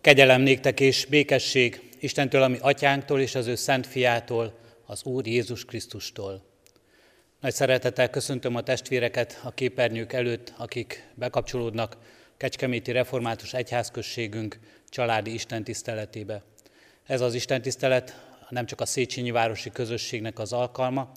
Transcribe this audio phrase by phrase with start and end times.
[0.00, 5.64] Kegyelem néktek és békesség Istentől, ami atyánktól és az ő szent fiától, az Úr Jézus
[5.64, 6.42] Krisztustól.
[7.40, 11.96] Nagy szeretettel köszöntöm a testvéreket a képernyők előtt, akik bekapcsolódnak
[12.36, 14.58] Kecskeméti Református Egyházközségünk
[14.88, 16.42] családi istentiszteletébe.
[17.06, 21.10] Ez az istentisztelet nem csak a Széchenyi Városi Közösségnek az alkalma,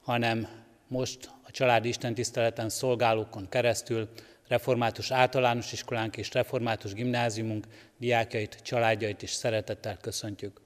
[0.00, 0.48] hanem
[0.88, 4.08] most a családi istentiszteleten szolgálókon keresztül
[4.48, 7.66] református általános iskolánk és református gimnáziumunk
[7.98, 10.60] diákjait, családjait is szeretettel köszöntjük.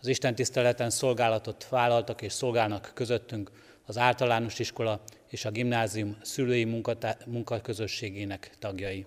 [0.00, 3.50] Az Isten tiszteleten szolgálatot vállaltak és szolgálnak közöttünk
[3.86, 6.82] az általános iskola és a gimnázium szülői
[7.26, 9.06] munkaközösségének tagjai.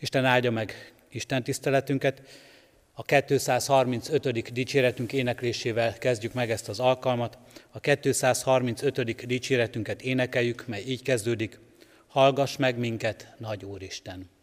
[0.00, 2.22] Isten áldja meg Isten tiszteletünket,
[2.98, 4.52] a 235.
[4.52, 7.38] dicséretünk éneklésével kezdjük meg ezt az alkalmat.
[7.70, 9.26] A 235.
[9.26, 11.58] dicséretünket énekeljük, mely így kezdődik.
[12.16, 14.35] Hallgass meg minket, Nagy Úristen!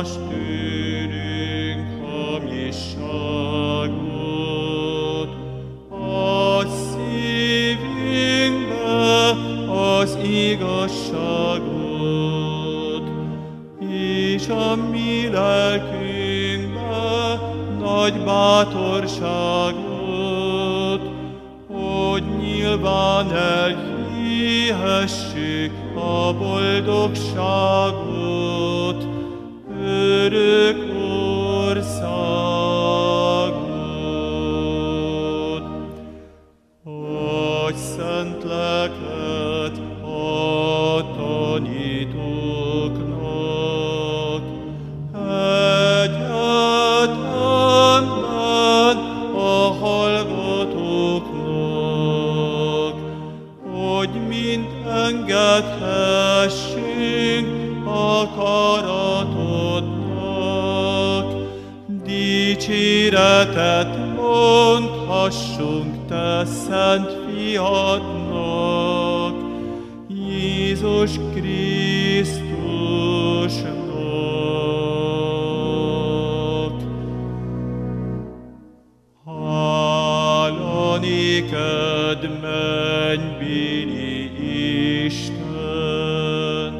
[0.00, 0.83] A
[82.42, 84.14] mennybéli
[85.04, 86.72] Isten,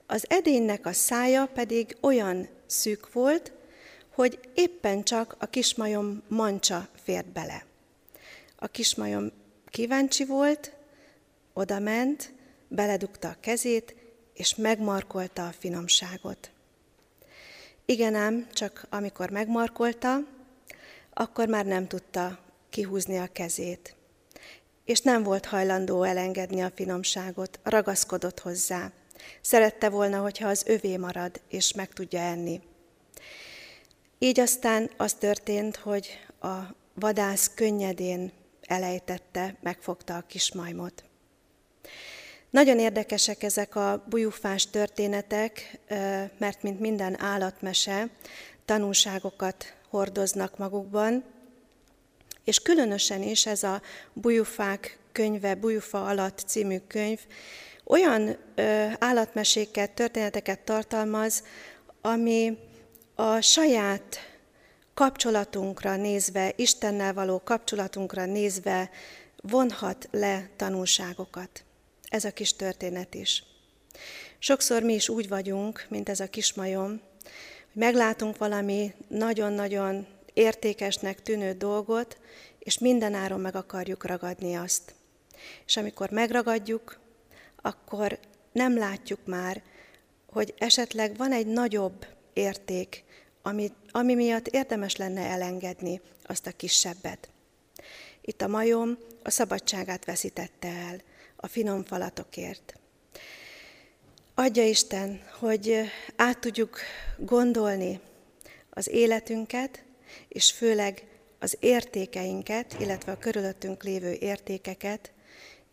[0.05, 3.51] az edénynek a szája pedig olyan szűk volt,
[4.13, 7.65] hogy éppen csak a kismajom mancsa fért bele.
[8.55, 9.31] A kismajom
[9.69, 10.71] kíváncsi volt,
[11.53, 12.33] oda ment,
[12.67, 13.95] beledugta a kezét,
[14.33, 16.51] és megmarkolta a finomságot.
[17.85, 20.19] Igen ám, csak amikor megmarkolta,
[21.19, 23.95] akkor már nem tudta kihúzni a kezét.
[24.85, 28.91] És nem volt hajlandó elengedni a finomságot, ragaszkodott hozzá.
[29.41, 32.61] Szerette volna, hogyha az övé marad, és meg tudja enni.
[34.19, 36.09] Így aztán az történt, hogy
[36.41, 36.55] a
[36.93, 38.31] vadász könnyedén
[38.61, 41.03] elejtette, megfogta a kismajmot.
[42.49, 45.79] Nagyon érdekesek ezek a bujufás történetek,
[46.37, 48.09] mert mint minden állatmese,
[48.65, 51.23] tanulságokat hordoznak magukban,
[52.43, 53.81] és különösen is ez a
[54.13, 57.19] Bujufák könyve, Bujufa alatt című könyv
[57.83, 61.43] olyan ö, állatmeséket, történeteket tartalmaz,
[62.01, 62.57] ami
[63.15, 64.17] a saját
[64.93, 68.89] kapcsolatunkra nézve, Istennel való kapcsolatunkra nézve
[69.41, 71.63] vonhat le tanulságokat.
[72.09, 73.43] Ez a kis történet is.
[74.39, 77.01] Sokszor mi is úgy vagyunk, mint ez a kismajom,
[77.77, 82.17] meglátunk valami nagyon-nagyon értékesnek tűnő dolgot,
[82.59, 84.95] és mindenáron meg akarjuk ragadni azt.
[85.65, 86.99] És amikor megragadjuk,
[87.61, 88.19] akkor
[88.51, 89.61] nem látjuk már,
[90.31, 93.03] hogy esetleg van egy nagyobb érték,
[93.41, 97.29] ami, ami miatt érdemes lenne elengedni azt a kisebbet.
[98.21, 101.01] Itt a majom a szabadságát veszítette el
[101.35, 102.79] a finom falatokért.
[104.39, 105.79] Adja Isten, hogy
[106.15, 106.79] át tudjuk
[107.17, 107.99] gondolni
[108.69, 109.83] az életünket,
[110.27, 111.03] és főleg
[111.39, 115.11] az értékeinket, illetve a körülöttünk lévő értékeket,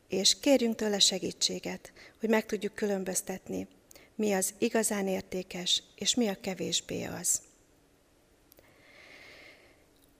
[0.09, 3.67] és kérjünk tőle segítséget, hogy meg tudjuk különböztetni,
[4.15, 7.43] mi az igazán értékes, és mi a kevésbé az.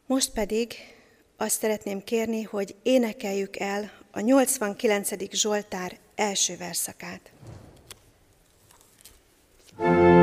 [0.07, 0.75] Most pedig
[1.37, 5.33] azt szeretném kérni, hogy énekeljük el a 89.
[5.33, 7.33] Zsoltár első verszakát.
[9.79, 10.14] Thank you.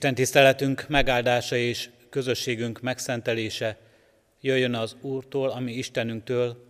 [0.00, 3.78] Isten tiszteletünk megáldása és közösségünk megszentelése
[4.40, 6.64] jöjjön az Úrtól, ami Istenünktől,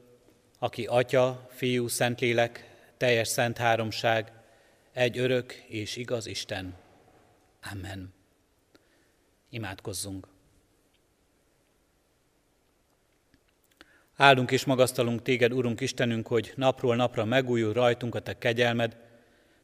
[0.58, 4.32] aki Atya, Fiú, Szentlélek, teljes szent háromság,
[4.92, 6.74] egy örök és igaz Isten.
[7.72, 8.14] Amen.
[9.50, 10.26] Imádkozzunk.
[14.16, 18.96] Áldunk és magasztalunk téged, Urunk Istenünk, hogy napról napra megújul rajtunk a te kegyelmed,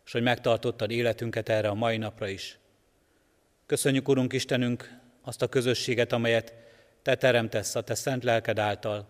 [0.05, 2.59] és hogy megtartottad életünket erre a mai napra is.
[3.67, 6.55] Köszönjük, Urunk Istenünk, azt a közösséget, amelyet
[7.03, 9.09] Te teremtesz a Te szent lelked által,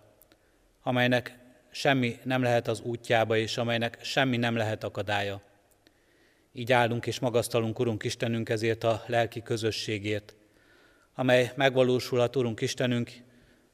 [0.83, 1.39] amelynek
[1.71, 5.43] semmi nem lehet az útjába, és amelynek semmi nem lehet akadálya.
[6.53, 10.37] Így állunk és magasztalunk, Urunk Istenünk, ezért a lelki közösségért,
[11.15, 13.11] amely megvalósulhat, Urunk Istenünk,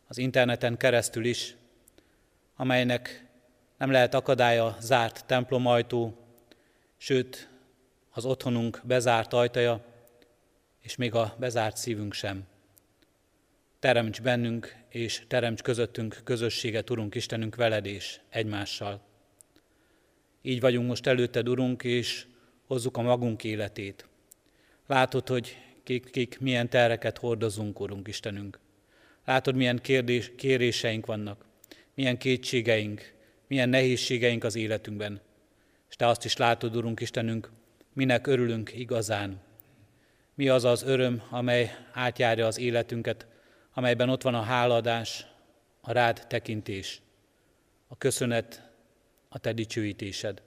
[0.09, 1.57] az interneten keresztül is,
[2.57, 3.27] amelynek
[3.79, 6.17] nem lehet akadálya zárt templomajtó,
[6.97, 7.49] sőt,
[8.11, 9.91] az otthonunk bezárt ajtaja,
[10.83, 12.47] és még a bezárt szívünk sem.
[13.79, 19.01] Teremts bennünk, és teremts közöttünk közösséget, Urunk Istenünk, veled és egymással.
[20.43, 22.27] Így vagyunk most előtted, Urunk, és
[22.67, 24.07] hozzuk a magunk életét.
[24.87, 28.59] Látod, hogy kik, kik milyen terreket hordozunk, Urunk Istenünk.
[29.25, 31.45] Látod, milyen kérdés, kéréseink vannak,
[31.95, 33.15] milyen kétségeink,
[33.47, 35.21] milyen nehézségeink az életünkben.
[35.89, 37.51] És Te azt is látod, Urunk Istenünk,
[37.93, 39.41] minek örülünk igazán,
[40.35, 43.27] mi az az öröm, amely átjárja az életünket,
[43.73, 45.27] amelyben ott van a háladás,
[45.81, 47.01] a rád tekintés,
[47.89, 48.71] a köszönet,
[49.29, 50.43] a te dicsőítésed.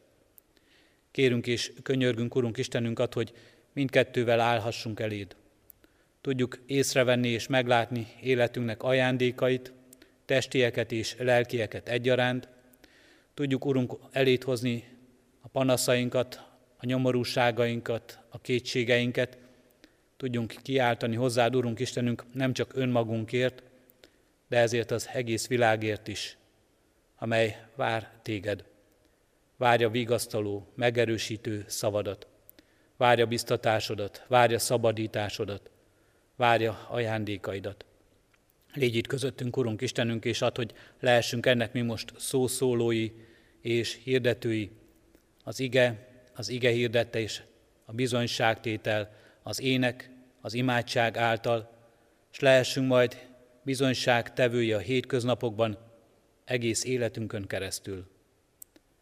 [1.12, 3.34] Kérünk és könyörgünk, Urunk Istenünket, hogy
[3.74, 5.36] mindkettővel állhassunk eléd.
[6.22, 9.74] Tudjuk észrevenni és meglátni életünknek ajándékait,
[10.25, 12.50] testieket és lelkieket egyaránt.
[13.34, 13.98] Tudjuk, Urunk,
[14.44, 14.84] hozni
[15.42, 16.44] a panaszainkat,
[16.77, 19.38] a nyomorúságainkat, a kétségeinket,
[20.17, 23.63] tudjunk kiáltani hozzád, Urunk Istenünk, nem csak önmagunkért,
[24.48, 26.38] de ezért az egész világért is,
[27.15, 28.63] amely vár téged.
[29.57, 32.27] Várja vigasztaló, megerősítő szavadat.
[32.98, 35.69] Várja biztatásodat, várja szabadításodat,
[36.36, 37.86] várja ajándékaidat.
[38.74, 43.12] Légy itt közöttünk, Urunk Istenünk, és ad, hogy lehessünk ennek mi most szószólói
[43.62, 44.72] és hirdetői,
[45.43, 47.41] az ige, az ige hirdette és
[47.86, 49.13] a bizonyságtétel,
[49.48, 50.10] az ének,
[50.42, 51.72] az imádság által,
[52.32, 53.28] és lehessünk majd
[53.64, 55.78] bizonyság tevői a hétköznapokban,
[56.46, 58.08] egész életünkön keresztül.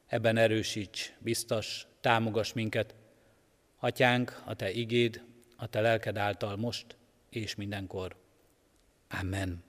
[0.08, 2.96] Ebben erősíts, biztos, támogass minket,
[3.80, 5.24] Atyánk, a Te igéd,
[5.56, 6.98] a Te lelked által most
[7.30, 8.16] és mindenkor.
[9.10, 9.64] Amen.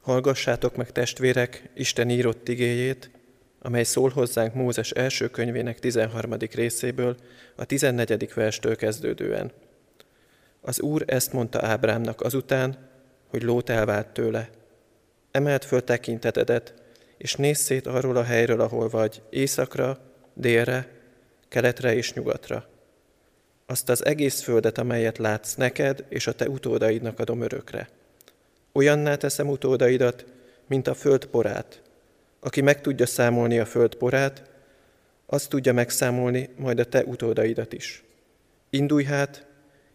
[0.00, 3.10] Hallgassátok meg, testvérek, Isten írott igéjét,
[3.62, 6.36] amely szól hozzánk Mózes első könyvének 13.
[6.52, 7.16] részéből,
[7.56, 8.34] a 14.
[8.34, 9.52] verstől kezdődően.
[10.60, 12.88] Az Úr ezt mondta Ábrámnak azután,
[13.28, 14.48] hogy Lót elvált tőle.
[15.30, 16.74] Emelt föl tekintetedet,
[17.16, 19.98] és nézz szét arról a helyről, ahol vagy, északra,
[20.34, 20.88] délre,
[21.48, 22.68] keletre és nyugatra.
[23.66, 27.88] Azt az egész földet, amelyet látsz neked és a te utódaidnak adom örökre
[28.72, 30.24] Olyanná teszem utódaidat,
[30.66, 31.82] mint a föld porát.
[32.40, 34.50] Aki meg tudja számolni a föld porát,
[35.26, 38.04] az tudja megszámolni majd a te utódaidat is.
[38.70, 39.46] Indulj hát,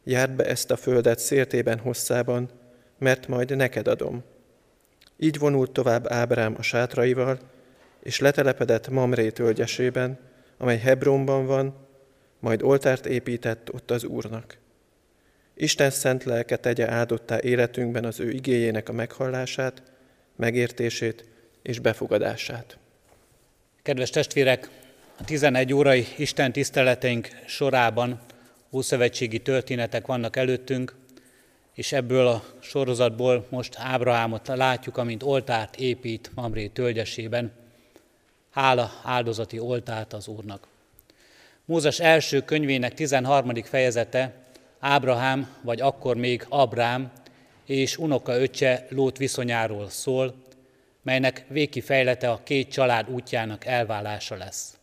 [0.03, 2.49] járd be ezt a földet szértében hosszában,
[2.97, 4.23] mert majd neked adom.
[5.17, 7.39] Így vonult tovább Ábrám a sátraival,
[7.99, 10.19] és letelepedett Mamré tölgyesében,
[10.57, 11.75] amely Hebronban van,
[12.39, 14.57] majd oltárt épített ott az Úrnak.
[15.55, 19.81] Isten szent lelke tegye áldottá életünkben az ő igéjének a meghallását,
[20.35, 21.25] megértését
[21.61, 22.77] és befogadását.
[23.81, 24.69] Kedves testvérek,
[25.19, 28.19] a 11 órai Isten tiszteleteink sorában
[28.71, 30.95] ószövetségi történetek vannak előttünk,
[31.73, 37.51] és ebből a sorozatból most Ábrahámot látjuk, amint oltárt épít Mamré tölgyesében.
[38.51, 40.67] Hála áldozati oltárt az Úrnak.
[41.65, 43.53] Mózes első könyvének 13.
[43.63, 44.44] fejezete
[44.87, 47.11] Ábrahám, vagy akkor még Abrám
[47.65, 50.35] és unoka öccse Lót viszonyáról szól,
[51.01, 54.77] melynek végkifejlete a két család útjának elválása lesz.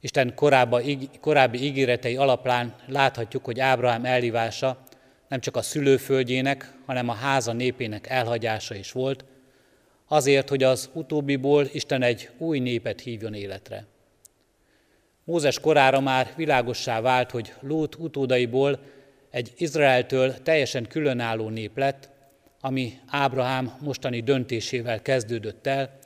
[0.00, 4.82] Isten korábbi, korábbi ígéretei alapján láthatjuk, hogy Ábrahám elhívása
[5.28, 9.24] nem csak a szülőföldjének, hanem a háza népének elhagyása is volt,
[10.08, 13.86] azért, hogy az utóbbiból Isten egy új népet hívjon életre.
[15.28, 18.78] Mózes korára már világossá vált, hogy Lót utódaiból
[19.30, 22.10] egy Izraeltől teljesen különálló nép lett,
[22.60, 25.98] ami Ábrahám mostani döntésével kezdődött el,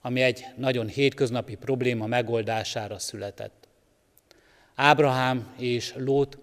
[0.00, 3.68] ami egy nagyon hétköznapi probléma megoldására született.
[4.74, 6.38] Ábrahám és Lót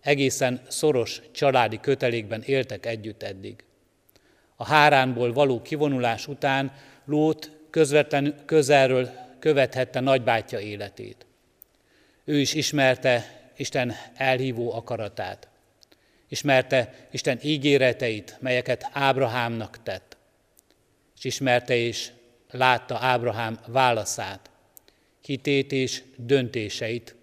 [0.00, 3.64] egészen szoros családi kötelékben éltek együtt eddig.
[4.56, 6.72] A háránból való kivonulás után
[7.04, 11.24] Lót közvetlen közelről követhette nagybátyja életét.
[12.24, 15.48] Ő is ismerte Isten elhívó akaratát.
[16.28, 20.16] Ismerte Isten ígéreteit, melyeket Ábrahámnak tett.
[21.16, 22.10] És ismerte és
[22.50, 24.50] látta Ábrahám válaszát,
[25.22, 27.14] hitét és döntéseit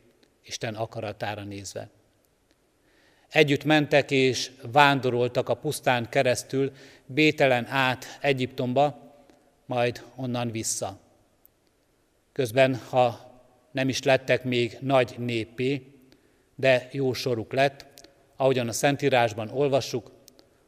[0.44, 1.90] Isten akaratára nézve.
[3.30, 6.72] Együtt mentek és vándoroltak a pusztán keresztül,
[7.06, 9.16] Bételen át Egyiptomba,
[9.66, 11.00] majd onnan vissza.
[12.32, 13.27] Közben, ha
[13.78, 15.82] nem is lettek még nagy népé,
[16.56, 17.86] de jó soruk lett,
[18.36, 20.12] ahogyan a Szentírásban olvassuk,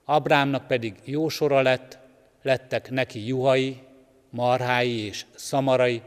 [0.06, 1.98] Abrámnak pedig jó sora lett,
[2.42, 3.78] lettek neki juhai,
[4.30, 6.02] marhái és szamarai,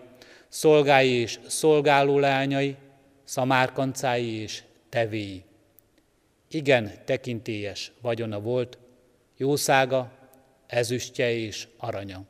[0.48, 2.76] szolgái és szolgálólányai,
[3.24, 5.42] szamárkancái és tevéi.
[6.48, 8.78] Igen tekintélyes vagyona volt,
[9.36, 10.10] jószága,
[10.66, 12.22] ezüstje és aranya.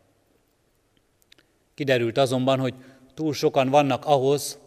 [1.74, 2.74] Kiderült azonban, hogy
[3.14, 4.58] túl sokan vannak ahhoz,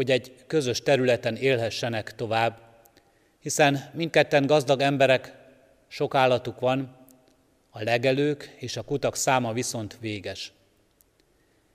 [0.00, 2.60] hogy egy közös területen élhessenek tovább,
[3.40, 5.34] hiszen mindketten gazdag emberek,
[5.88, 6.96] sok állatuk van,
[7.70, 10.52] a legelők és a kutak száma viszont véges.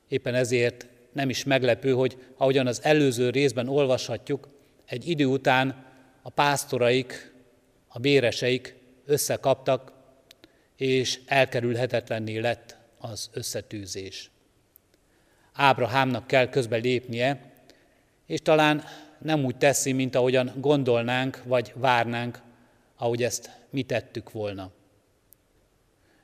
[0.08, 4.50] Éppen ezért nem is meglepő, hogy ahogyan az előző részben olvashatjuk,
[4.86, 5.86] egy idő után
[6.22, 7.34] a pásztoraik,
[7.88, 9.92] a béreseik összekaptak,
[10.78, 14.32] és elkerülhetetlenné lett az összetűzés.
[15.54, 17.54] Ábrahámnak kell közbe lépnie,
[18.26, 18.84] és talán
[19.18, 22.42] nem úgy teszi, mint ahogyan gondolnánk, vagy várnánk,
[22.96, 24.72] ahogy ezt mi tettük volna.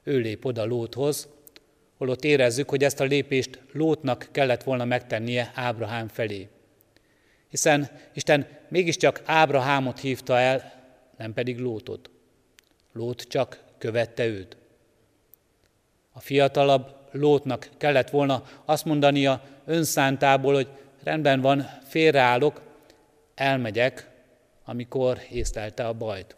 [0.03, 1.27] Ő lép oda Lóthoz,
[1.97, 6.49] holott érezzük, hogy ezt a lépést Lótnak kellett volna megtennie Ábrahám felé.
[7.49, 10.73] Hiszen Isten mégiscsak Ábrahámot hívta el,
[11.17, 12.09] nem pedig Lótot.
[12.93, 14.57] Lót csak követte őt.
[16.11, 20.67] A fiatalabb Lótnak kellett volna azt mondania önszántából, hogy
[21.03, 22.61] rendben van, félreállok,
[23.35, 24.09] elmegyek,
[24.65, 26.35] amikor észlelte a bajt.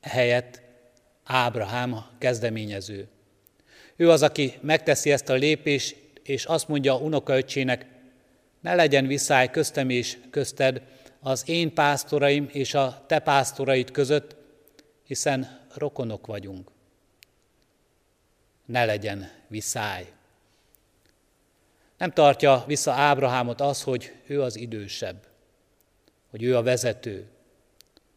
[0.00, 0.60] Helyett
[1.24, 3.08] Ábrahám a kezdeményező.
[3.96, 7.86] Ő az, aki megteszi ezt a lépést, és azt mondja a unokaöccsének,
[8.60, 10.82] ne legyen viszály köztem és közted,
[11.20, 14.36] az én pásztoraim és a te pásztoraid között,
[15.04, 16.70] hiszen rokonok vagyunk.
[18.64, 20.06] Ne legyen viszály.
[22.00, 25.26] Nem tartja vissza Ábrahámot az, hogy ő az idősebb,
[26.30, 27.28] hogy ő a vezető,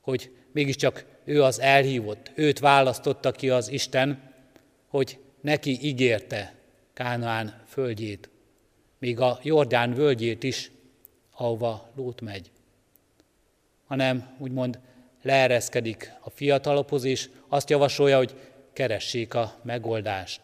[0.01, 4.33] hogy mégiscsak ő az elhívott, őt választotta ki az Isten,
[4.87, 6.53] hogy neki ígérte
[6.93, 8.29] Kánaán földjét,
[8.99, 10.71] még a Jordán völgyét is,
[11.31, 12.51] ahova Lót megy.
[13.85, 14.79] Hanem úgymond
[15.21, 18.35] leereszkedik a fiatalophoz, és azt javasolja, hogy
[18.73, 20.41] keressék a megoldást.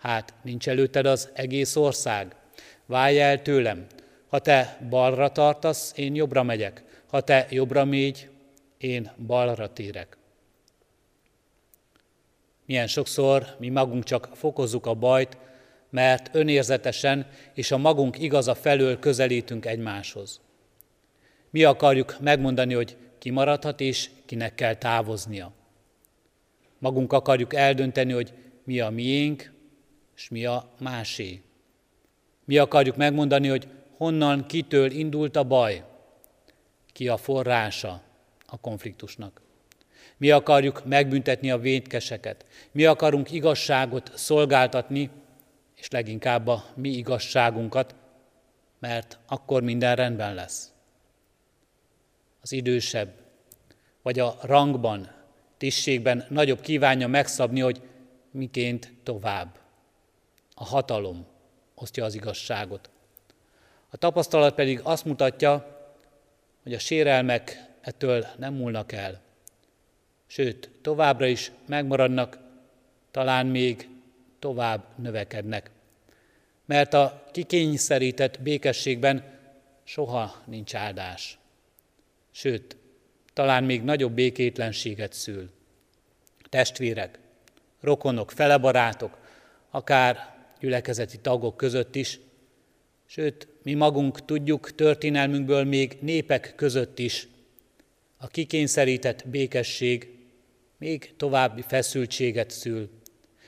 [0.00, 2.34] Hát, nincs előtted az egész ország.
[2.86, 3.86] Válj el tőlem.
[4.28, 6.84] Ha te balra tartasz, én jobbra megyek.
[7.06, 8.28] Ha te jobbra mégy,
[8.78, 10.16] én balra térek.
[12.66, 15.36] Milyen sokszor mi magunk csak fokozzuk a bajt,
[15.90, 20.40] mert önérzetesen és a magunk igaza felől közelítünk egymáshoz.
[21.50, 25.52] Mi akarjuk megmondani, hogy ki maradhat és kinek kell távoznia.
[26.78, 28.32] Magunk akarjuk eldönteni, hogy
[28.64, 29.52] mi a miénk,
[30.20, 31.42] és mi a másé.
[32.44, 35.84] Mi akarjuk megmondani, hogy honnan, kitől indult a baj,
[36.92, 38.02] ki a forrása
[38.46, 39.40] a konfliktusnak.
[40.16, 45.10] Mi akarjuk megbüntetni a védkeseket, mi akarunk igazságot szolgáltatni,
[45.76, 47.94] és leginkább a mi igazságunkat,
[48.78, 50.72] mert akkor minden rendben lesz.
[52.40, 53.12] Az idősebb,
[54.02, 55.12] vagy a rangban,
[55.56, 57.82] tisztségben nagyobb kívánja megszabni, hogy
[58.30, 59.59] miként tovább.
[60.60, 61.26] A hatalom
[61.74, 62.90] osztja az igazságot.
[63.90, 65.80] A tapasztalat pedig azt mutatja,
[66.62, 69.20] hogy a sérelmek ettől nem múlnak el.
[70.26, 72.38] Sőt, továbbra is megmaradnak,
[73.10, 73.88] talán még
[74.38, 75.70] tovább növekednek.
[76.64, 79.38] Mert a kikényszerített békességben
[79.84, 81.38] soha nincs áldás.
[82.30, 82.76] Sőt,
[83.32, 85.50] talán még nagyobb békétlenséget szül.
[86.48, 87.18] Testvérek,
[87.80, 89.18] rokonok, felebarátok,
[89.70, 92.20] akár gyülekezeti tagok között is,
[93.06, 97.28] sőt, mi magunk tudjuk történelmünkből még népek között is,
[98.16, 100.08] a kikényszerített békesség
[100.78, 102.90] még további feszültséget szül,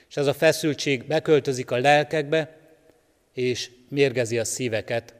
[0.09, 2.57] és ez a feszültség beköltözik a lelkekbe,
[3.33, 5.13] és mérgezi a szíveket,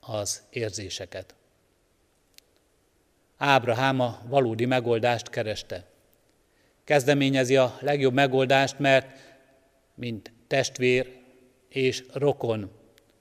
[0.00, 1.34] az érzéseket.
[3.36, 5.84] Ábrahám a valódi megoldást kereste.
[6.84, 9.18] Kezdeményezi a legjobb megoldást, mert
[9.94, 11.17] mint testvér
[11.68, 12.70] és rokon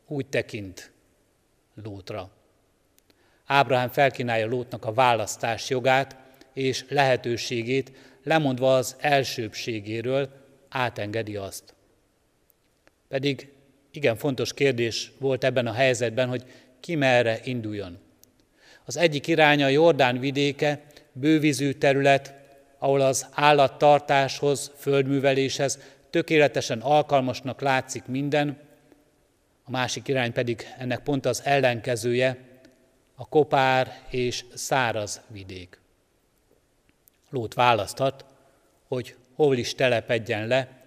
[0.07, 0.91] úgy tekint
[1.83, 2.29] Lótra.
[3.45, 6.15] Ábrahám felkínálja Lótnak a választás jogát
[6.53, 7.91] és lehetőségét,
[8.23, 10.29] lemondva az elsőbségéről,
[10.69, 11.73] átengedi azt.
[13.07, 13.51] Pedig
[13.91, 16.43] igen fontos kérdés volt ebben a helyzetben, hogy
[16.79, 17.97] ki merre induljon.
[18.85, 22.33] Az egyik iránya a Jordán vidéke, bővízű terület,
[22.77, 28.59] ahol az állattartáshoz, földműveléshez tökéletesen alkalmasnak látszik minden,
[29.63, 32.37] a másik irány pedig ennek pont az ellenkezője,
[33.15, 35.79] a kopár és száraz vidék.
[37.29, 38.25] Lót választhat,
[38.87, 40.83] hogy hol is telepedjen le,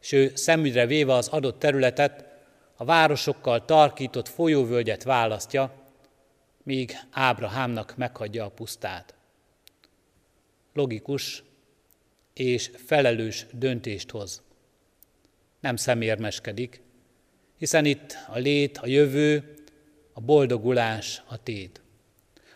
[0.00, 2.24] és ő szemügyre véve az adott területet,
[2.76, 5.72] a városokkal tarkított folyóvölgyet választja,
[6.62, 9.14] míg Ábrahámnak meghagyja a pusztát.
[10.72, 11.42] Logikus
[12.34, 14.42] és felelős döntést hoz.
[15.64, 16.80] Nem szemérmeskedik,
[17.58, 19.54] hiszen itt a lét, a jövő,
[20.12, 21.80] a boldogulás a tét.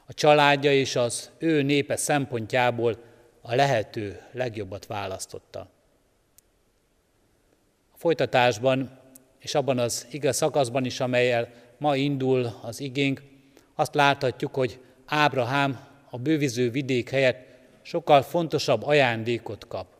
[0.06, 2.96] A családja és az ő népe szempontjából
[3.40, 5.60] a lehető legjobbat választotta.
[7.92, 8.98] A folytatásban
[9.38, 13.22] és abban az igaz szakaszban is, amelyel ma indul az igénk,
[13.74, 17.46] azt láthatjuk, hogy Ábrahám a bőviző vidék helyett
[17.82, 19.97] sokkal fontosabb ajándékot kap.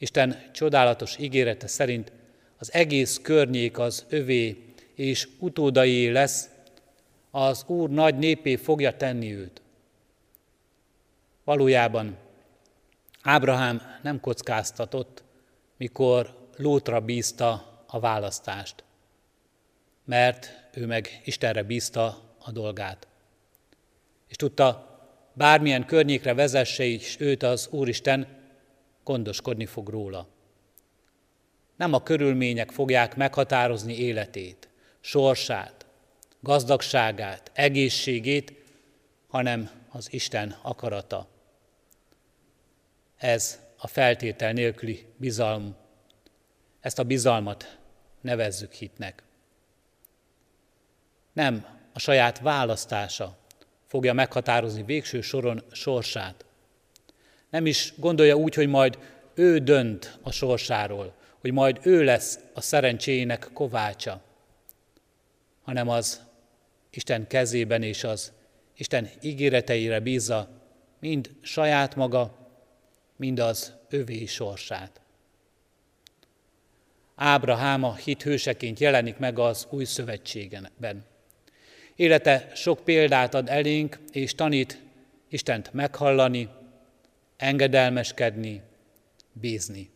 [0.00, 2.12] Isten csodálatos ígérete szerint
[2.58, 6.48] az egész környék az övé és utódai lesz,
[7.30, 9.62] az Úr nagy népé fogja tenni őt.
[11.44, 12.16] Valójában
[13.22, 15.22] Ábrahám nem kockáztatott,
[15.76, 18.84] mikor Lótra bízta a választást,
[20.04, 23.06] mert ő meg Istenre bízta a dolgát.
[24.28, 24.98] És tudta,
[25.32, 28.39] bármilyen környékre vezesse is őt az Úristen,
[29.04, 30.28] gondoskodni fog róla.
[31.76, 34.68] Nem a körülmények fogják meghatározni életét,
[35.00, 35.86] sorsát,
[36.40, 38.54] gazdagságát, egészségét,
[39.28, 41.28] hanem az Isten akarata.
[43.16, 45.76] Ez a feltétel nélküli bizalom.
[46.80, 47.78] Ezt a bizalmat
[48.20, 49.22] nevezzük hitnek.
[51.32, 53.38] Nem a saját választása
[53.86, 56.44] fogja meghatározni végső soron sorsát.
[57.50, 58.98] Nem is gondolja úgy, hogy majd
[59.34, 64.22] ő dönt a sorsáról, hogy majd ő lesz a szerencséjének kovácsa,
[65.62, 66.20] hanem az
[66.90, 68.32] Isten kezében és az
[68.76, 70.48] Isten ígéreteire bízza
[71.00, 72.34] mind saját maga,
[73.16, 75.00] mind az övé sorsát.
[77.14, 81.04] Ábrahám a hit hőseként jelenik meg az új szövetségenben.
[81.96, 84.80] Élete sok példát ad elénk, és tanít
[85.28, 86.48] Istent meghallani,
[87.40, 88.62] engedelmeskedni,
[89.32, 89.90] bízni.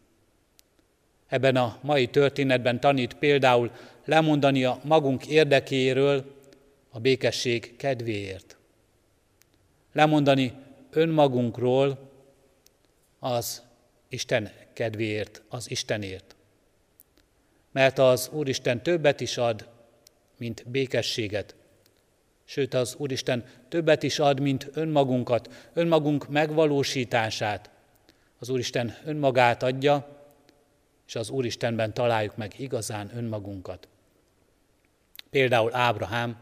[1.26, 3.70] Ebben a mai történetben tanít például
[4.04, 6.34] lemondani a magunk érdekéről
[6.90, 8.56] a békesség kedvéért.
[9.92, 10.52] Lemondani
[10.90, 12.10] önmagunkról
[13.18, 13.62] az
[14.08, 16.36] Isten kedvéért, az Istenért.
[17.72, 19.68] Mert az Úristen többet is ad,
[20.38, 21.54] mint békességet,
[22.44, 27.70] Sőt, az Úristen többet is ad, mint önmagunkat, önmagunk megvalósítását.
[28.38, 30.22] Az Úristen önmagát adja,
[31.06, 33.88] és az Úristenben találjuk meg igazán önmagunkat.
[35.30, 36.36] Például Ábrahám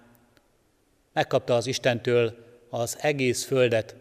[1.13, 2.37] megkapta az Istentől
[2.71, 3.97] az egész földet,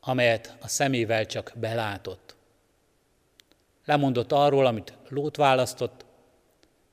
[0.00, 2.36] amelyet a szemével csak belátott.
[3.84, 6.04] Lemondott arról, amit Lót választott,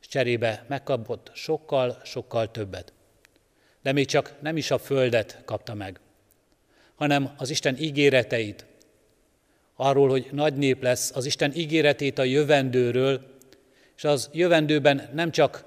[0.01, 2.93] és cserébe megkapott sokkal-sokkal többet
[3.87, 5.99] de még csak nem is a földet kapta meg,
[6.95, 8.65] hanem az Isten ígéreteit,
[9.75, 13.37] arról, hogy nagy nép lesz, az Isten ígéretét a jövendőről,
[13.95, 15.63] és az jövendőben nem csak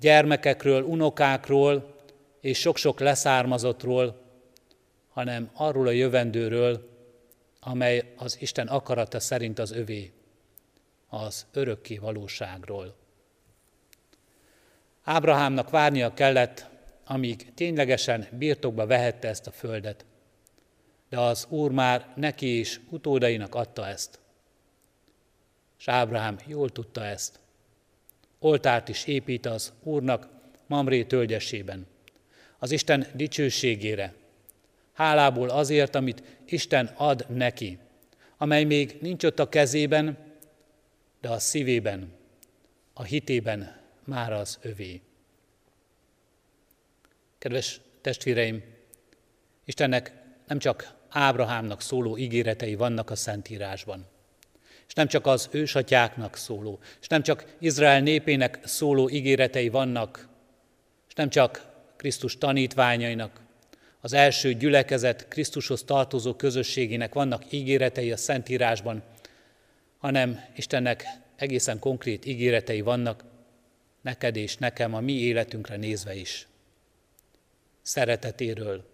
[0.00, 1.94] gyermekekről, unokákról
[2.40, 4.20] és sok-sok leszármazottról,
[5.08, 6.88] hanem arról a jövendőről,
[7.60, 10.12] amely az Isten akarata szerint az övé,
[11.08, 12.96] az örökké valóságról.
[15.02, 16.74] Ábrahámnak várnia kellett
[17.06, 20.04] amíg ténylegesen birtokba vehette ezt a földet.
[21.08, 24.18] De az Úr már neki is utódainak adta ezt.
[25.78, 27.40] És Ábrahám jól tudta ezt.
[28.38, 30.28] Oltárt is épít az Úrnak
[30.66, 31.86] Mamré tölgyesében,
[32.58, 34.14] az Isten dicsőségére,
[34.96, 37.78] Hálából azért, amit Isten ad neki,
[38.36, 40.18] amely még nincs ott a kezében,
[41.20, 42.12] de a szívében,
[42.92, 45.02] a hitében már az övé.
[47.38, 48.62] Kedves testvéreim,
[49.64, 50.12] Istennek
[50.46, 54.06] nem csak Ábrahámnak szóló ígéretei vannak a Szentírásban,
[54.86, 60.28] és nem csak az ősatyáknak szóló, és nem csak Izrael népének szóló ígéretei vannak,
[61.08, 63.40] és nem csak Krisztus tanítványainak,
[64.00, 69.02] az első gyülekezet Krisztushoz tartozó közösségének vannak ígéretei a Szentírásban,
[69.98, 71.04] hanem Istennek
[71.36, 73.24] egészen konkrét ígéretei vannak
[74.00, 76.46] neked és nekem a mi életünkre nézve is.
[77.86, 78.84] Szeretetéről,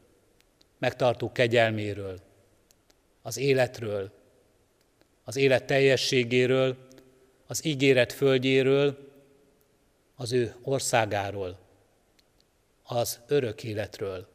[0.79, 2.21] megtartó kegyelméről,
[3.23, 4.13] az életről,
[5.25, 6.77] az élet teljességéről,
[7.47, 9.13] az ígéret földjéről,
[10.17, 11.59] az ő országáról,
[12.83, 14.29] az örök életről.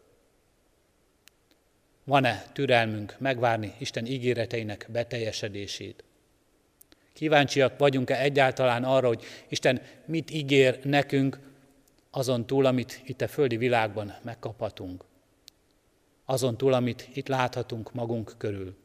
[2.04, 6.04] Van-e türelmünk megvárni Isten ígéreteinek beteljesedését?
[7.13, 11.46] Kíváncsiak vagyunk-e egyáltalán arra, hogy Isten mit ígér nekünk
[12.17, 15.03] azon túl, amit itt a földi világban megkaphatunk?
[16.25, 18.75] Azon túl, amit itt láthatunk magunk körül?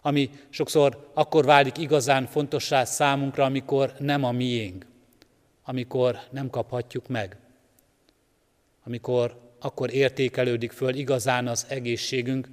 [0.00, 4.86] Ami sokszor akkor válik igazán fontossá számunkra, amikor nem a miénk,
[5.64, 7.36] amikor nem kaphatjuk meg,
[8.84, 12.48] amikor akkor értékelődik föl igazán az egészségünk,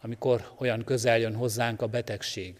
[0.00, 2.54] amikor olyan közel jön hozzánk a betegség.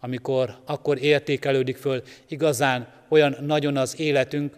[0.00, 4.56] Amikor akkor értékelődik föl igazán olyan nagyon az életünk,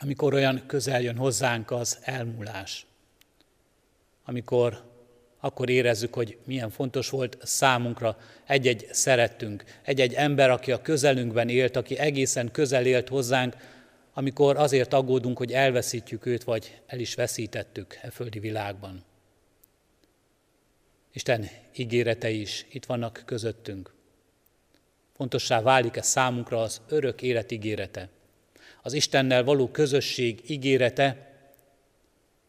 [0.00, 2.86] amikor olyan közel jön hozzánk az elmúlás.
[4.24, 4.88] Amikor
[5.40, 11.76] akkor érezzük, hogy milyen fontos volt számunkra egy-egy szerettünk, egy-egy ember, aki a közelünkben élt,
[11.76, 13.56] aki egészen közel élt hozzánk,
[14.12, 19.04] amikor azért aggódunk, hogy elveszítjük őt, vagy el is veszítettük e földi világban.
[21.12, 23.94] Isten ígéretei is itt vannak közöttünk.
[25.16, 28.08] Fontossá válik-e számunkra az örök élet ígérete?
[28.82, 31.34] Az Istennel való közösség ígérete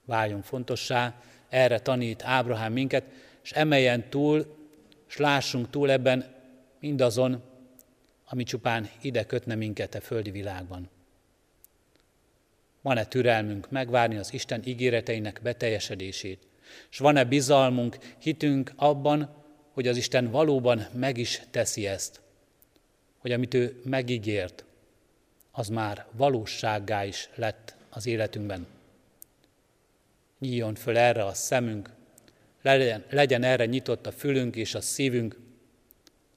[0.06, 3.04] váljon fontossá, erre tanít Ábrahám minket,
[3.44, 4.58] és emeljen túl,
[5.08, 6.36] és lássunk túl ebben
[6.80, 7.41] mindazon,
[8.26, 10.89] ami csupán ide kötne minket a földi világban.
[12.82, 16.48] Van-e türelmünk megvárni az Isten ígéreteinek beteljesedését?
[16.91, 19.36] És van-e bizalmunk, hitünk abban,
[19.72, 22.22] hogy az Isten valóban meg is teszi ezt?
[23.17, 24.63] Hogy amit ő megígért,
[25.62, 28.67] az már valósággá is lett az életünkben.
[30.39, 31.89] Nyíljon föl erre a szemünk,
[32.62, 35.39] legyen, legyen erre nyitott a fülünk és a szívünk,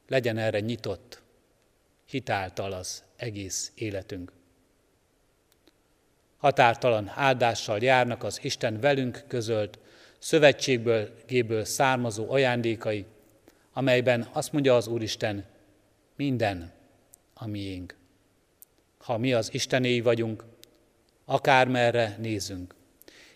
[0.09, 1.23] legyen erre nyitott
[2.05, 4.33] hitáltal az egész életünk
[6.45, 9.79] határtalan áldással járnak az Isten velünk közölt
[10.19, 13.05] szövetségből származó ajándékai,
[13.73, 15.45] amelyben azt mondja az Úristen,
[16.17, 16.73] minden
[17.35, 18.04] a miénk.
[19.05, 20.45] Ha mi az Istenéi vagyunk,
[21.25, 22.75] akármerre nézünk,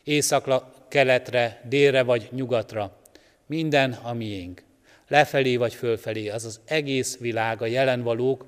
[0.03, 3.01] északra, keletre, délre vagy nyugatra,
[3.47, 4.63] minden a miénk.
[5.09, 8.47] Lefelé vagy fölfelé, az az egész világ, a jelenvalók,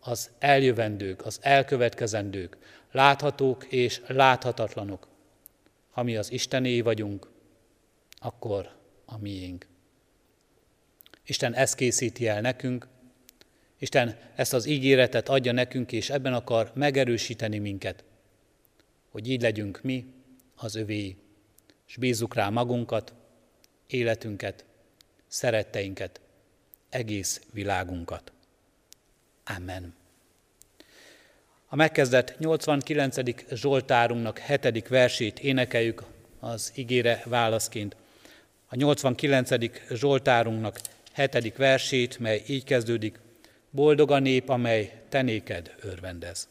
[0.00, 2.56] az eljövendők, az elkövetkezendők,
[2.92, 5.08] láthatók és láthatatlanok.
[5.90, 7.30] Ha mi az Istené vagyunk,
[8.18, 8.70] akkor
[9.04, 9.66] a miénk.
[11.26, 12.88] Isten ezt készíti el nekünk,
[13.82, 18.04] Isten ezt az ígéretet adja nekünk, és ebben akar megerősíteni minket,
[19.10, 20.06] hogy így legyünk mi
[20.56, 21.16] az övé,
[21.88, 23.12] és bízzuk rá magunkat,
[23.86, 24.64] életünket,
[25.26, 26.20] szeretteinket,
[26.88, 28.32] egész világunkat.
[29.56, 29.94] Amen.
[31.68, 33.16] A megkezdett 89.
[33.54, 36.02] Zsoltárunknak hetedik versét énekeljük
[36.40, 37.96] az igére válaszként.
[38.68, 39.50] A 89.
[39.90, 40.80] Zsoltárunknak
[41.12, 43.18] hetedik versét, mely így kezdődik,
[43.70, 46.48] Boldog a nép, amely tenéked örvendez.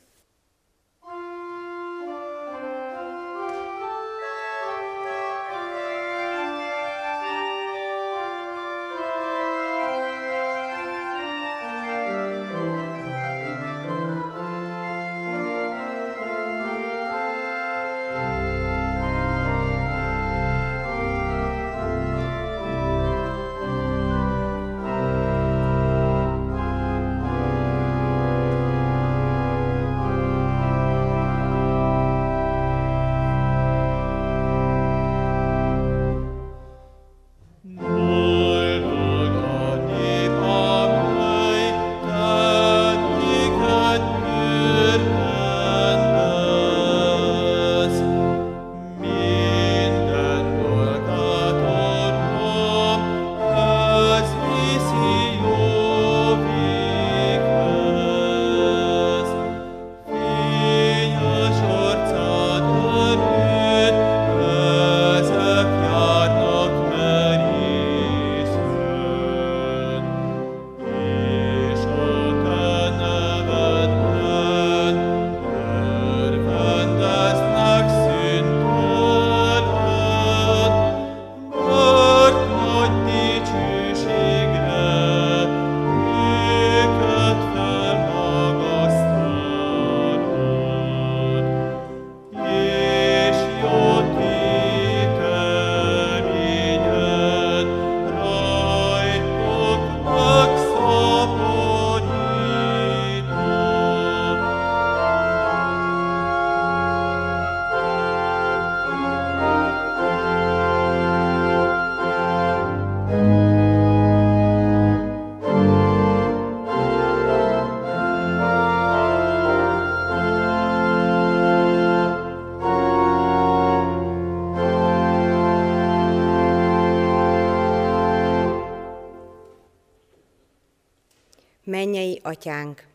[132.30, 132.88] Atyánk,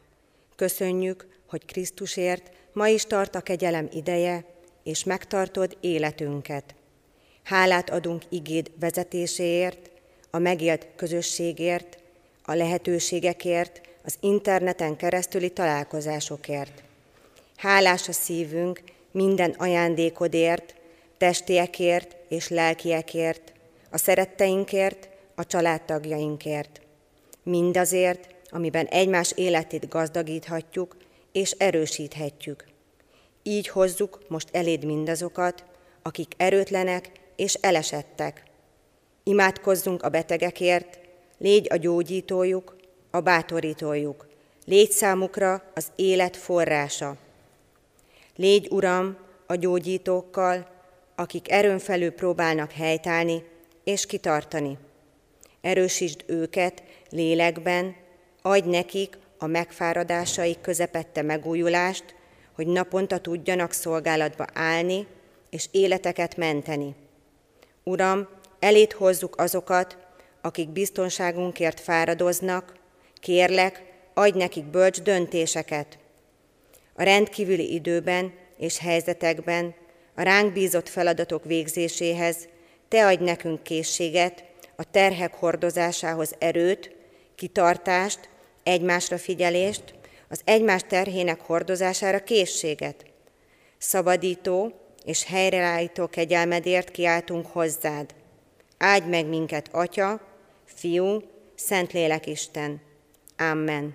[0.56, 4.44] köszönjük, hogy Krisztusért ma is tart a kegyelem ideje,
[4.82, 6.74] és megtartod életünket.
[7.42, 9.90] Hálát adunk igéd vezetéséért,
[10.30, 11.98] a megélt közösségért,
[12.44, 16.82] a lehetőségekért, az interneten keresztüli találkozásokért.
[17.56, 20.74] Hálás a szívünk minden ajándékodért,
[21.18, 23.52] testiekért és lelkiekért,
[23.90, 26.80] a szeretteinkért, a családtagjainkért.
[27.42, 30.96] Mindazért, amiben egymás életét gazdagíthatjuk
[31.32, 32.64] és erősíthetjük.
[33.42, 35.64] Így hozzuk most eléd mindazokat,
[36.02, 38.42] akik erőtlenek és elesettek.
[39.22, 40.98] Imádkozzunk a betegekért,
[41.38, 42.76] légy a gyógyítójuk,
[43.10, 44.26] a bátorítójuk,
[44.64, 47.16] légy számukra az élet forrása.
[48.36, 50.66] Légy, Uram, a gyógyítókkal,
[51.14, 53.44] akik erőn felül próbálnak helytállni
[53.84, 54.78] és kitartani.
[55.60, 58.02] Erősítsd őket lélekben,
[58.46, 62.04] adj nekik a megfáradásaik közepette megújulást,
[62.54, 65.06] hogy naponta tudjanak szolgálatba állni
[65.50, 66.94] és életeket menteni.
[67.82, 68.28] Uram,
[68.58, 69.96] elét hozzuk azokat,
[70.40, 72.74] akik biztonságunkért fáradoznak,
[73.20, 73.82] kérlek,
[74.14, 75.98] adj nekik bölcs döntéseket.
[76.94, 79.74] A rendkívüli időben és helyzetekben
[80.14, 82.48] a ránk bízott feladatok végzéséhez
[82.88, 84.44] te adj nekünk készséget,
[84.76, 86.96] a terhek hordozásához erőt,
[87.34, 88.32] kitartást,
[88.64, 89.94] egymásra figyelést,
[90.28, 93.04] az egymás terhének hordozására készséget.
[93.78, 94.72] Szabadító
[95.04, 98.14] és helyreállító kegyelmedért kiáltunk hozzád.
[98.78, 100.20] Áldj meg minket, Atya,
[100.64, 101.22] Fiú,
[101.54, 102.80] Szentlélek Isten.
[103.38, 103.94] Amen.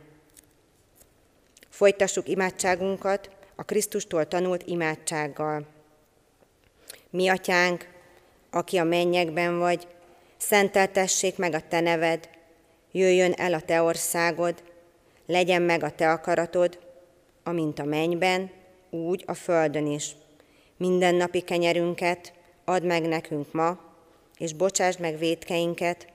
[1.69, 5.67] Folytassuk imádságunkat a Krisztustól tanult imádsággal.
[7.09, 7.87] Mi, Atyánk,
[8.51, 9.87] aki a mennyekben vagy,
[10.37, 12.29] szenteltessék meg a Te neved,
[12.91, 14.63] jöjjön el a Te országod,
[15.25, 16.79] legyen meg a Te akaratod,
[17.43, 18.51] amint a mennyben,
[18.89, 20.15] úgy a földön is.
[20.77, 22.33] Minden napi kenyerünket
[22.65, 23.79] add meg nekünk ma,
[24.37, 26.07] és bocsásd meg védkeinket,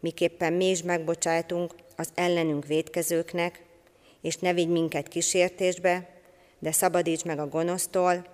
[0.00, 3.62] miképpen mi is megbocsájtunk az ellenünk védkezőknek,
[4.20, 6.08] és ne vigy minket kísértésbe,
[6.58, 8.26] de szabadíts meg a gonosztól,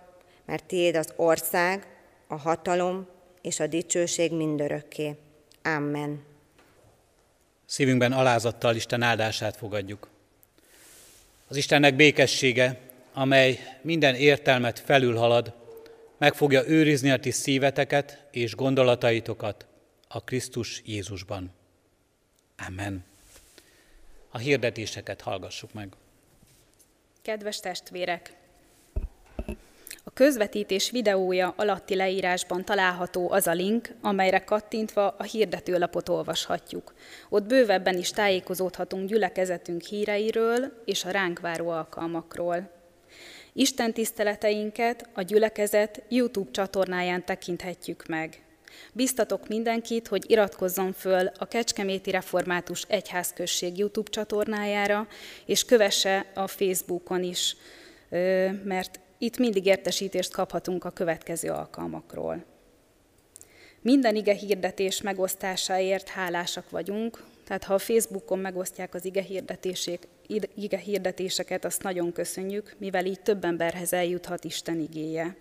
[0.47, 1.86] mert tiéd az ország,
[2.26, 3.07] a hatalom
[3.43, 5.16] és a dicsőség mindörökké.
[5.62, 6.32] Amen.
[7.73, 10.09] Szívünkben alázattal Isten áldását fogadjuk.
[11.49, 12.81] Az Istennek békessége,
[13.12, 15.55] amely minden értelmet felülhalad,
[16.18, 19.66] meg fogja őrizni a ti szíveteket és gondolataitokat
[20.09, 21.55] a Krisztus Jézusban.
[22.66, 23.05] Amen.
[24.31, 25.89] A hirdetéseket hallgassuk meg.
[27.23, 28.41] Kedves testvérek!
[30.05, 36.94] A közvetítés videója alatti leírásban található az a link, amelyre kattintva a hirdetőlapot olvashatjuk.
[37.28, 42.70] Ott bővebben is tájékozódhatunk gyülekezetünk híreiről és a ránk váró alkalmakról.
[43.53, 48.42] Isten tiszteleteinket a gyülekezet YouTube csatornáján tekinthetjük meg.
[48.92, 55.07] Biztatok mindenkit, hogy iratkozzon föl a Kecskeméti Református Egyházközség YouTube csatornájára,
[55.44, 57.57] és kövesse a Facebookon is,
[58.64, 62.45] mert itt mindig értesítést kaphatunk a következő alkalmakról.
[63.81, 69.25] Minden ige hirdetés megosztásáért hálásak vagyunk, tehát ha a Facebookon megosztják az ige,
[70.55, 75.37] ige hirdetéseket, azt nagyon köszönjük, mivel így több emberhez eljuthat Isten igéje.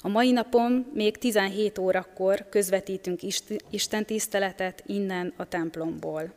[0.00, 3.20] A mai napon még 17 órakor közvetítünk
[3.70, 6.34] Isten tiszteletet innen a templomból.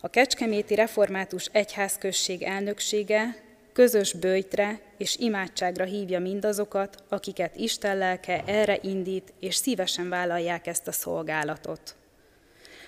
[0.00, 3.48] A Kecskeméti Református Egyházközség elnöksége
[3.80, 10.88] közös bőjtre és imádságra hívja mindazokat, akiket Isten lelke erre indít, és szívesen vállalják ezt
[10.88, 11.94] a szolgálatot.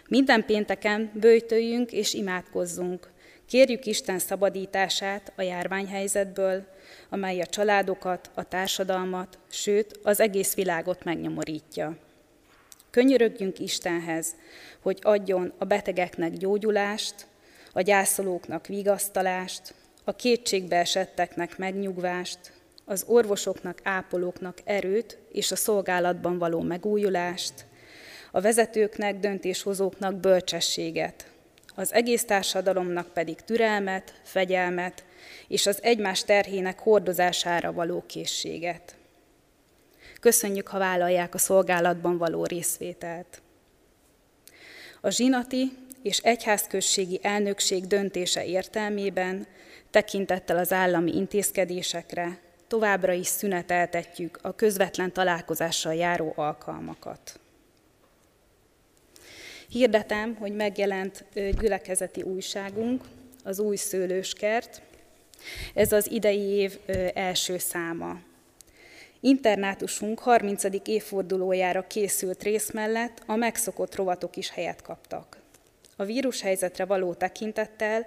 [0.09, 3.11] Minden pénteken bőjtöljünk és imádkozzunk.
[3.47, 6.67] Kérjük Isten szabadítását a járványhelyzetből,
[7.09, 11.97] amely a családokat, a társadalmat, sőt az egész világot megnyomorítja.
[12.91, 14.35] Könyörögjünk Istenhez,
[14.83, 17.27] hogy adjon a betegeknek gyógyulást,
[17.73, 19.75] a gyászolóknak vigasztalást,
[20.05, 22.39] a kétségbe esetteknek megnyugvást,
[22.85, 27.67] az orvosoknak, ápolóknak erőt és a szolgálatban való megújulást,
[28.31, 31.27] a vezetőknek, döntéshozóknak bölcsességet,
[31.75, 35.05] az egész társadalomnak pedig türelmet, fegyelmet
[35.49, 38.97] és az egymás terhének hordozására való készséget.
[40.21, 43.43] Köszönjük, ha vállalják a szolgálatban való részvételt.
[45.01, 45.73] A zsinati
[46.03, 49.47] és egyházközségi elnökség döntése értelmében
[49.93, 52.39] tekintettel az állami intézkedésekre
[52.69, 57.41] továbbra is szüneteltetjük a közvetlen találkozással járó alkalmakat.
[59.69, 63.03] Hirdetem, hogy megjelent gyülekezeti újságunk,
[63.45, 64.83] az Új Szőlőskert.
[65.75, 66.79] Ez az idei év
[67.15, 68.21] első száma.
[69.21, 70.65] Internátusunk 30.
[70.85, 75.37] évfordulójára készült rész mellett a megszokott rovatok is helyet kaptak.
[75.97, 78.07] A vírushelyzetre való tekintettel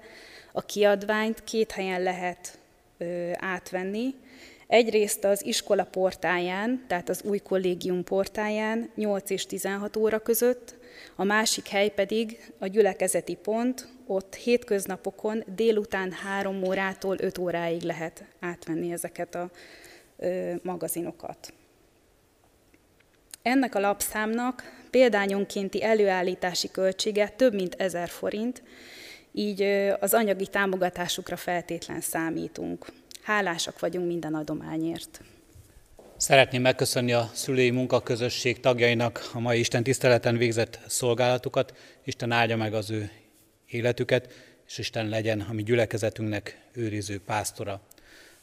[0.55, 2.57] a kiadványt két helyen lehet
[2.97, 4.15] ö, átvenni.
[4.67, 10.75] Egyrészt az iskola portáján, tehát az új kollégium portáján 8 és 16 óra között,
[11.15, 18.23] a másik hely pedig a gyülekezeti pont, ott hétköznapokon délután 3 órától 5 óráig lehet
[18.39, 19.49] átvenni ezeket a
[20.17, 21.53] ö, magazinokat.
[23.41, 28.63] Ennek a lapszámnak példányonkénti előállítási költsége több mint 1000 forint,
[29.36, 29.61] így
[29.99, 32.86] az anyagi támogatásukra feltétlen számítunk.
[33.21, 35.21] Hálásak vagyunk minden adományért.
[36.17, 41.73] Szeretném megköszönni a szülői munkaközösség tagjainak a mai Isten tiszteleten végzett szolgálatukat.
[42.03, 43.11] Isten áldja meg az ő
[43.67, 44.33] életüket,
[44.67, 47.81] és Isten legyen a mi gyülekezetünknek őriző pásztora.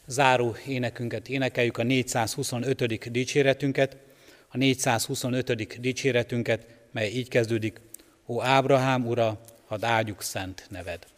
[0.07, 3.11] Záró énekünket énekeljük, a 425.
[3.11, 3.97] dicséretünket,
[4.47, 5.79] a 425.
[5.79, 7.79] dicséretünket, mely így kezdődik,
[8.27, 9.39] Ó Ábrahám ura,
[9.73, 11.12] hadd áldjuk szent neved.